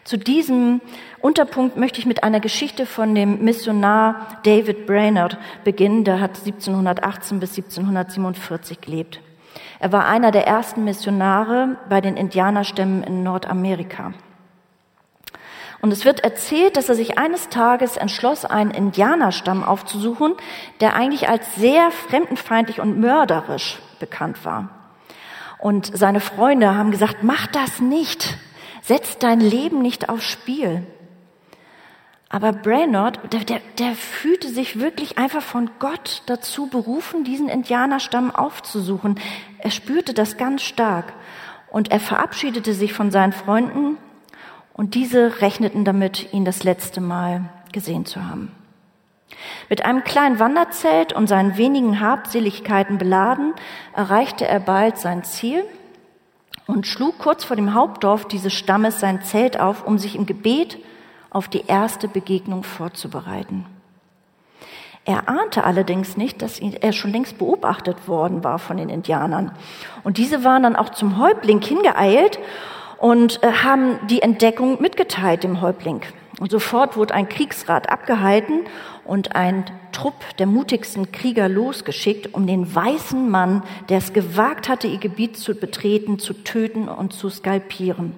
[0.05, 0.81] Zu diesem
[1.21, 6.05] Unterpunkt möchte ich mit einer Geschichte von dem Missionar David Brainerd beginnen.
[6.05, 9.21] Der hat 1718 bis 1747 gelebt.
[9.81, 14.15] Er war einer der ersten Missionare bei den Indianerstämmen in Nordamerika.
[15.81, 20.35] Und es wird erzählt, dass er sich eines Tages entschloss, einen Indianerstamm aufzusuchen,
[20.81, 24.71] der eigentlich als sehr fremdenfeindlich und mörderisch bekannt war.
[25.59, 28.37] Und seine Freunde haben gesagt, mach das nicht.
[28.83, 30.87] Setz dein Leben nicht aufs Spiel.
[32.29, 38.35] Aber Brainerd, der, der, der fühlte sich wirklich einfach von Gott dazu berufen, diesen Indianerstamm
[38.35, 39.21] aufzusuchen.
[39.59, 41.13] Er spürte das ganz stark.
[41.71, 43.97] Und er verabschiedete sich von seinen Freunden
[44.73, 48.56] und diese rechneten damit, ihn das letzte Mal gesehen zu haben.
[49.69, 53.55] Mit einem kleinen Wanderzelt und seinen wenigen Habseligkeiten beladen,
[53.95, 55.65] erreichte er bald sein Ziel
[56.67, 60.79] und schlug kurz vor dem Hauptdorf dieses Stammes sein Zelt auf, um sich im Gebet
[61.31, 63.67] auf die erste Begegnung vorzubereiten.
[65.05, 69.53] Er ahnte allerdings nicht, dass er schon längst beobachtet worden war von den Indianern.
[70.03, 72.41] Und diese waren dann auch zum Häuptling hingeeilt
[72.99, 76.01] und äh, haben die Entdeckung mitgeteilt dem Häuptling.
[76.41, 78.65] Und sofort wurde ein Kriegsrat abgehalten
[79.07, 84.87] und ein Trupp der mutigsten Krieger losgeschickt, um den weißen Mann, der es gewagt hatte,
[84.87, 88.15] ihr Gebiet zu betreten, zu töten und zu skalpieren.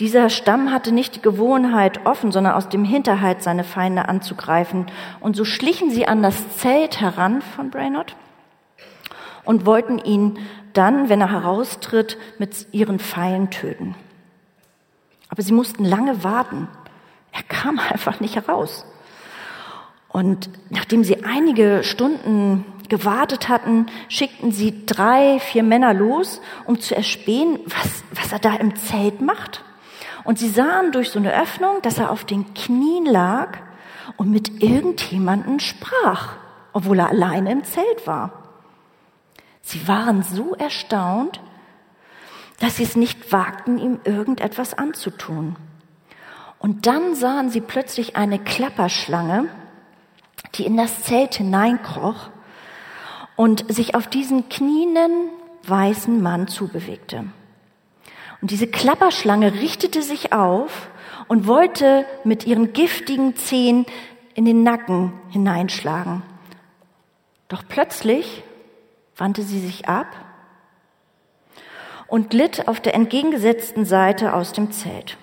[0.00, 4.86] Dieser Stamm hatte nicht die Gewohnheit, offen, sondern aus dem Hinterhalt seine Feinde anzugreifen.
[5.20, 8.16] Und so schlichen sie an das Zelt heran von Brainerd
[9.44, 10.38] und wollten ihn
[10.72, 13.94] dann, wenn er heraustritt, mit ihren Pfeilen töten.
[15.28, 16.68] Aber sie mussten lange warten.
[17.32, 18.86] Er kam einfach nicht heraus.
[20.12, 26.96] Und nachdem sie einige Stunden gewartet hatten, schickten sie drei, vier Männer los, um zu
[26.96, 29.64] erspähen, was, was er da im Zelt macht.
[30.24, 33.58] Und sie sahen durch so eine Öffnung, dass er auf den Knien lag
[34.16, 36.36] und mit irgendjemanden sprach,
[36.72, 38.32] obwohl er alleine im Zelt war.
[39.62, 41.40] Sie waren so erstaunt,
[42.58, 45.56] dass sie es nicht wagten, ihm irgendetwas anzutun.
[46.58, 49.48] Und dann sahen sie plötzlich eine Klapperschlange,
[50.54, 52.30] die in das Zelt hineinkroch
[53.36, 55.30] und sich auf diesen knienden
[55.66, 57.24] weißen Mann zubewegte.
[58.40, 60.88] Und diese Klapperschlange richtete sich auf
[61.28, 63.86] und wollte mit ihren giftigen Zehen
[64.34, 66.22] in den Nacken hineinschlagen.
[67.48, 68.42] Doch plötzlich
[69.16, 70.06] wandte sie sich ab
[72.06, 75.16] und glitt auf der entgegengesetzten Seite aus dem Zelt.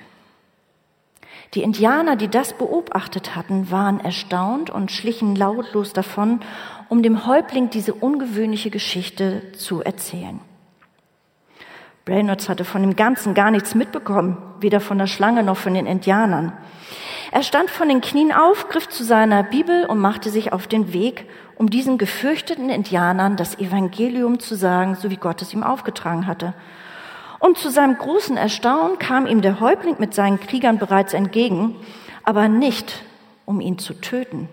[1.53, 6.41] Die Indianer, die das beobachtet hatten, waren erstaunt und schlichen lautlos davon,
[6.89, 10.39] um dem Häuptling diese ungewöhnliche Geschichte zu erzählen.
[12.07, 15.85] Reynolds hatte von dem Ganzen gar nichts mitbekommen, weder von der Schlange noch von den
[15.85, 16.53] Indianern.
[17.31, 20.93] Er stand von den Knien auf, griff zu seiner Bibel und machte sich auf den
[20.93, 26.27] Weg, um diesen gefürchteten Indianern das Evangelium zu sagen, so wie Gott es ihm aufgetragen
[26.27, 26.53] hatte.
[27.47, 31.77] Und zu seinem großen Erstaunen kam ihm der Häuptling mit seinen Kriegern bereits entgegen,
[32.25, 33.05] aber nicht,
[33.45, 34.49] um ihn zu töten,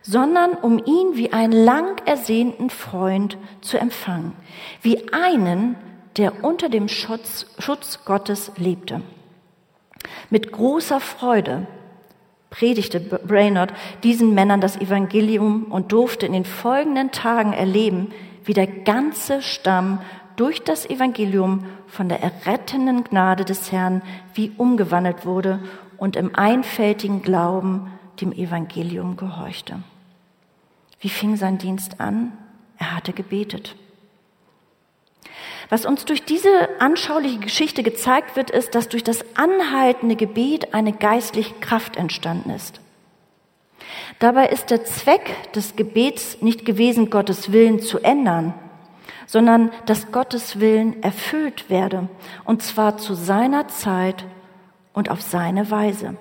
[0.00, 4.32] sondern um ihn wie einen lang ersehnten Freund zu empfangen,
[4.80, 5.76] wie einen,
[6.16, 9.02] der unter dem Schutz, Schutz Gottes lebte.
[10.30, 11.66] Mit großer Freude
[12.48, 18.12] predigte Brainerd diesen Männern das Evangelium und durfte in den folgenden Tagen erleben,
[18.44, 20.00] wie der ganze Stamm
[20.36, 24.02] durch das Evangelium von der errettenden Gnade des Herrn
[24.34, 25.60] wie umgewandelt wurde
[25.96, 29.82] und im einfältigen Glauben dem Evangelium gehorchte.
[31.00, 32.32] Wie fing sein Dienst an?
[32.78, 33.76] Er hatte gebetet.
[35.68, 40.92] Was uns durch diese anschauliche Geschichte gezeigt wird, ist, dass durch das anhaltende Gebet eine
[40.92, 42.80] geistliche Kraft entstanden ist.
[44.18, 48.54] Dabei ist der Zweck des Gebets nicht gewesen, Gottes Willen zu ändern,
[49.26, 52.08] sondern dass Gottes Willen erfüllt werde,
[52.44, 54.24] und zwar zu seiner Zeit
[54.92, 56.16] und auf seine Weise.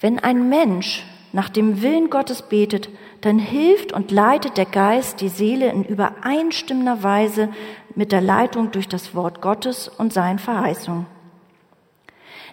[0.00, 2.88] Wenn ein Mensch nach dem Willen Gottes betet,
[3.20, 7.48] dann hilft und leitet der Geist die Seele in übereinstimmender Weise
[7.94, 11.06] mit der Leitung durch das Wort Gottes und seinen Verheißungen.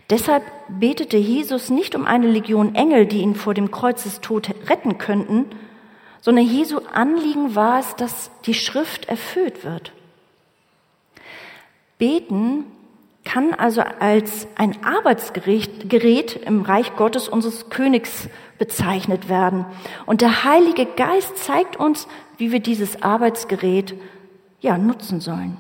[0.10, 5.46] Deshalb betete Jesus nicht um eine Legion Engel, die ihn vor dem Kreuzestod retten könnten,
[6.24, 9.92] sondern Jesu Anliegen war es, dass die Schrift erfüllt wird.
[11.98, 12.64] Beten
[13.26, 19.66] kann also als ein Arbeitsgerät im Reich Gottes unseres Königs bezeichnet werden.
[20.06, 22.08] Und der Heilige Geist zeigt uns,
[22.38, 23.94] wie wir dieses Arbeitsgerät
[24.62, 25.58] ja nutzen sollen.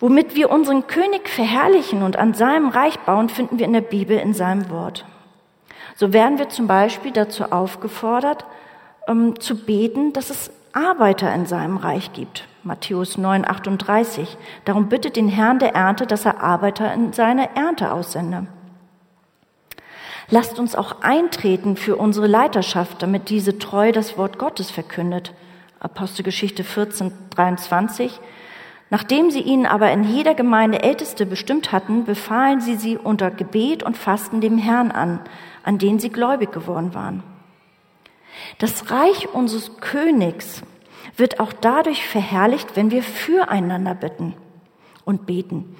[0.00, 4.18] Womit wir unseren König verherrlichen und an seinem Reich bauen, finden wir in der Bibel
[4.18, 5.04] in seinem Wort.
[6.00, 8.46] So werden wir zum Beispiel dazu aufgefordert,
[9.06, 12.48] ähm, zu beten, dass es Arbeiter in seinem Reich gibt.
[12.62, 14.38] Matthäus 9, 38.
[14.64, 18.46] Darum bittet den Herrn der Ernte, dass er Arbeiter in seine Ernte aussende.
[20.30, 25.34] Lasst uns auch eintreten für unsere Leiterschaft, damit diese treu das Wort Gottes verkündet.
[25.80, 28.18] Apostelgeschichte 14, 23.
[28.88, 33.82] Nachdem sie ihnen aber in jeder Gemeinde Älteste bestimmt hatten, befahlen sie sie unter Gebet
[33.82, 35.20] und Fasten dem Herrn an,
[35.62, 37.22] an den sie gläubig geworden waren.
[38.58, 40.62] Das Reich unseres Königs
[41.16, 44.34] wird auch dadurch verherrlicht, wenn wir füreinander bitten
[45.04, 45.76] und beten.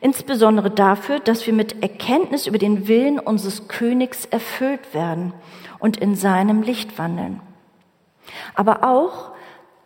[0.00, 5.32] Insbesondere dafür, dass wir mit Erkenntnis über den Willen unseres Königs erfüllt werden
[5.78, 7.40] und in seinem Licht wandeln.
[8.54, 9.30] Aber auch,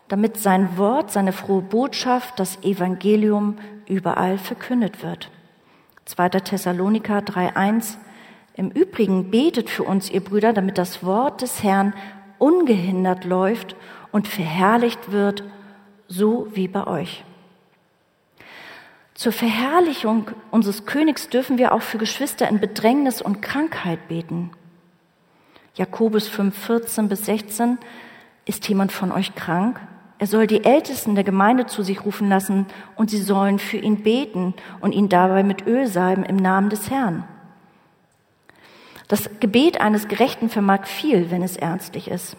[0.07, 5.29] damit sein Wort, seine frohe Botschaft, das Evangelium überall verkündet wird.
[6.05, 6.29] 2.
[6.29, 7.95] Thessaloniker 3.1
[8.61, 11.95] Im Übrigen betet für uns, ihr Brüder, damit das Wort des Herrn
[12.37, 13.75] ungehindert läuft
[14.11, 15.43] und verherrlicht wird,
[16.07, 17.23] so wie bei euch.
[19.15, 24.51] Zur Verherrlichung unseres Königs dürfen wir auch für Geschwister in Bedrängnis und Krankheit beten.
[25.73, 27.79] Jakobus 5, 14 bis 16
[28.45, 29.79] Ist jemand von euch krank?
[30.19, 34.03] Er soll die Ältesten der Gemeinde zu sich rufen lassen und sie sollen für ihn
[34.03, 37.23] beten und ihn dabei mit Öl salben im Namen des Herrn.
[39.11, 42.37] Das Gebet eines Gerechten vermag viel, wenn es ernstlich ist.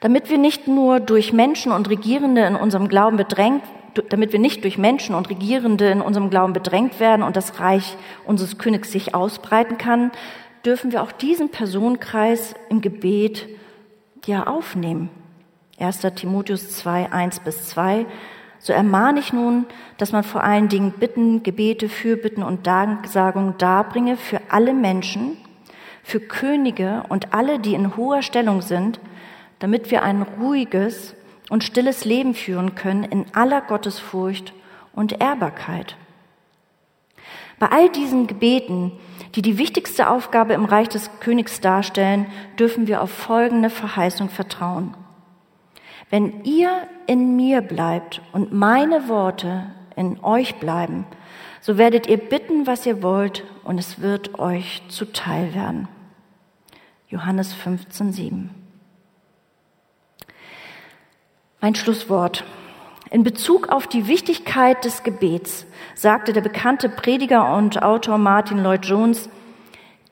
[0.00, 3.62] Damit wir nicht nur durch Menschen und Regierende in unserem Glauben bedrängt,
[4.08, 7.96] damit wir nicht durch Menschen und Regierende in unserem Glauben bedrängt werden und das Reich
[8.24, 10.10] unseres Königs sich ausbreiten kann,
[10.64, 13.46] dürfen wir auch diesen Personenkreis im Gebet
[14.26, 15.08] ja aufnehmen.
[15.78, 16.00] 1.
[16.16, 18.06] Timotheus 2, 1 bis 2.
[18.64, 19.66] So ermahne ich nun,
[19.98, 25.36] dass man vor allen Dingen Bitten, Gebete, Fürbitten und Danksagungen darbringe für alle Menschen,
[26.04, 29.00] für Könige und alle, die in hoher Stellung sind,
[29.58, 31.14] damit wir ein ruhiges
[31.50, 34.52] und stilles Leben führen können in aller Gottesfurcht
[34.92, 35.96] und Ehrbarkeit.
[37.58, 38.92] Bei all diesen Gebeten,
[39.34, 42.26] die die wichtigste Aufgabe im Reich des Königs darstellen,
[42.60, 44.94] dürfen wir auf folgende Verheißung vertrauen.
[46.12, 51.06] Wenn ihr in mir bleibt und meine Worte in euch bleiben,
[51.62, 55.88] so werdet ihr bitten, was ihr wollt, und es wird euch zuteil werden.
[57.08, 58.50] Johannes 15, 7.
[61.62, 62.44] Mein Schlusswort.
[63.10, 68.84] In Bezug auf die Wichtigkeit des Gebets sagte der bekannte Prediger und Autor Martin Lloyd
[68.84, 69.30] Jones,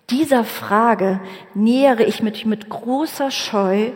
[0.08, 1.20] dieser Frage
[1.52, 3.90] nähere ich mich mit großer Scheu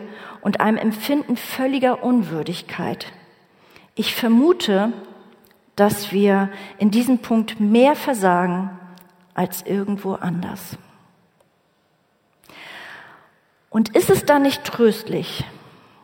[0.45, 3.11] und einem Empfinden völliger Unwürdigkeit.
[3.95, 4.93] Ich vermute,
[5.75, 8.69] dass wir in diesem Punkt mehr versagen
[9.33, 10.77] als irgendwo anders.
[13.71, 15.43] Und ist es dann nicht tröstlich,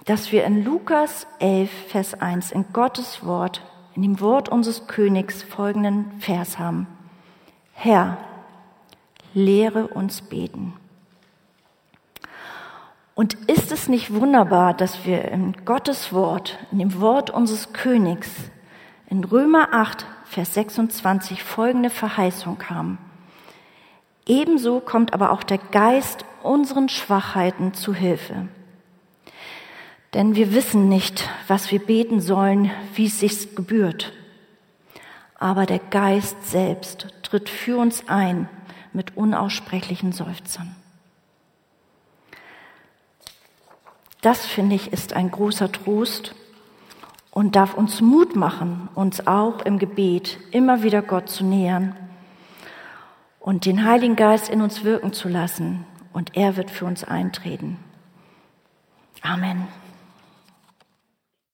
[0.05, 3.61] dass wir in Lukas 11, Vers 1 in Gottes Wort,
[3.95, 6.87] in dem Wort unseres Königs folgenden Vers haben.
[7.73, 8.17] Herr,
[9.35, 10.73] lehre uns beten.
[13.21, 18.27] Und ist es nicht wunderbar, dass wir in Gottes Wort, in dem Wort unseres Königs,
[19.11, 22.97] in Römer 8, Vers 26 folgende Verheißung haben?
[24.25, 28.47] Ebenso kommt aber auch der Geist unseren Schwachheiten zu Hilfe.
[30.15, 34.13] Denn wir wissen nicht, was wir beten sollen, wie es sich gebührt.
[35.35, 38.49] Aber der Geist selbst tritt für uns ein
[38.93, 40.75] mit unaussprechlichen Seufzern.
[44.21, 46.35] Das, finde ich, ist ein großer Trost
[47.31, 51.95] und darf uns Mut machen, uns auch im Gebet immer wieder Gott zu nähern
[53.39, 55.85] und den Heiligen Geist in uns wirken zu lassen.
[56.13, 57.77] Und er wird für uns eintreten.
[59.21, 59.67] Amen.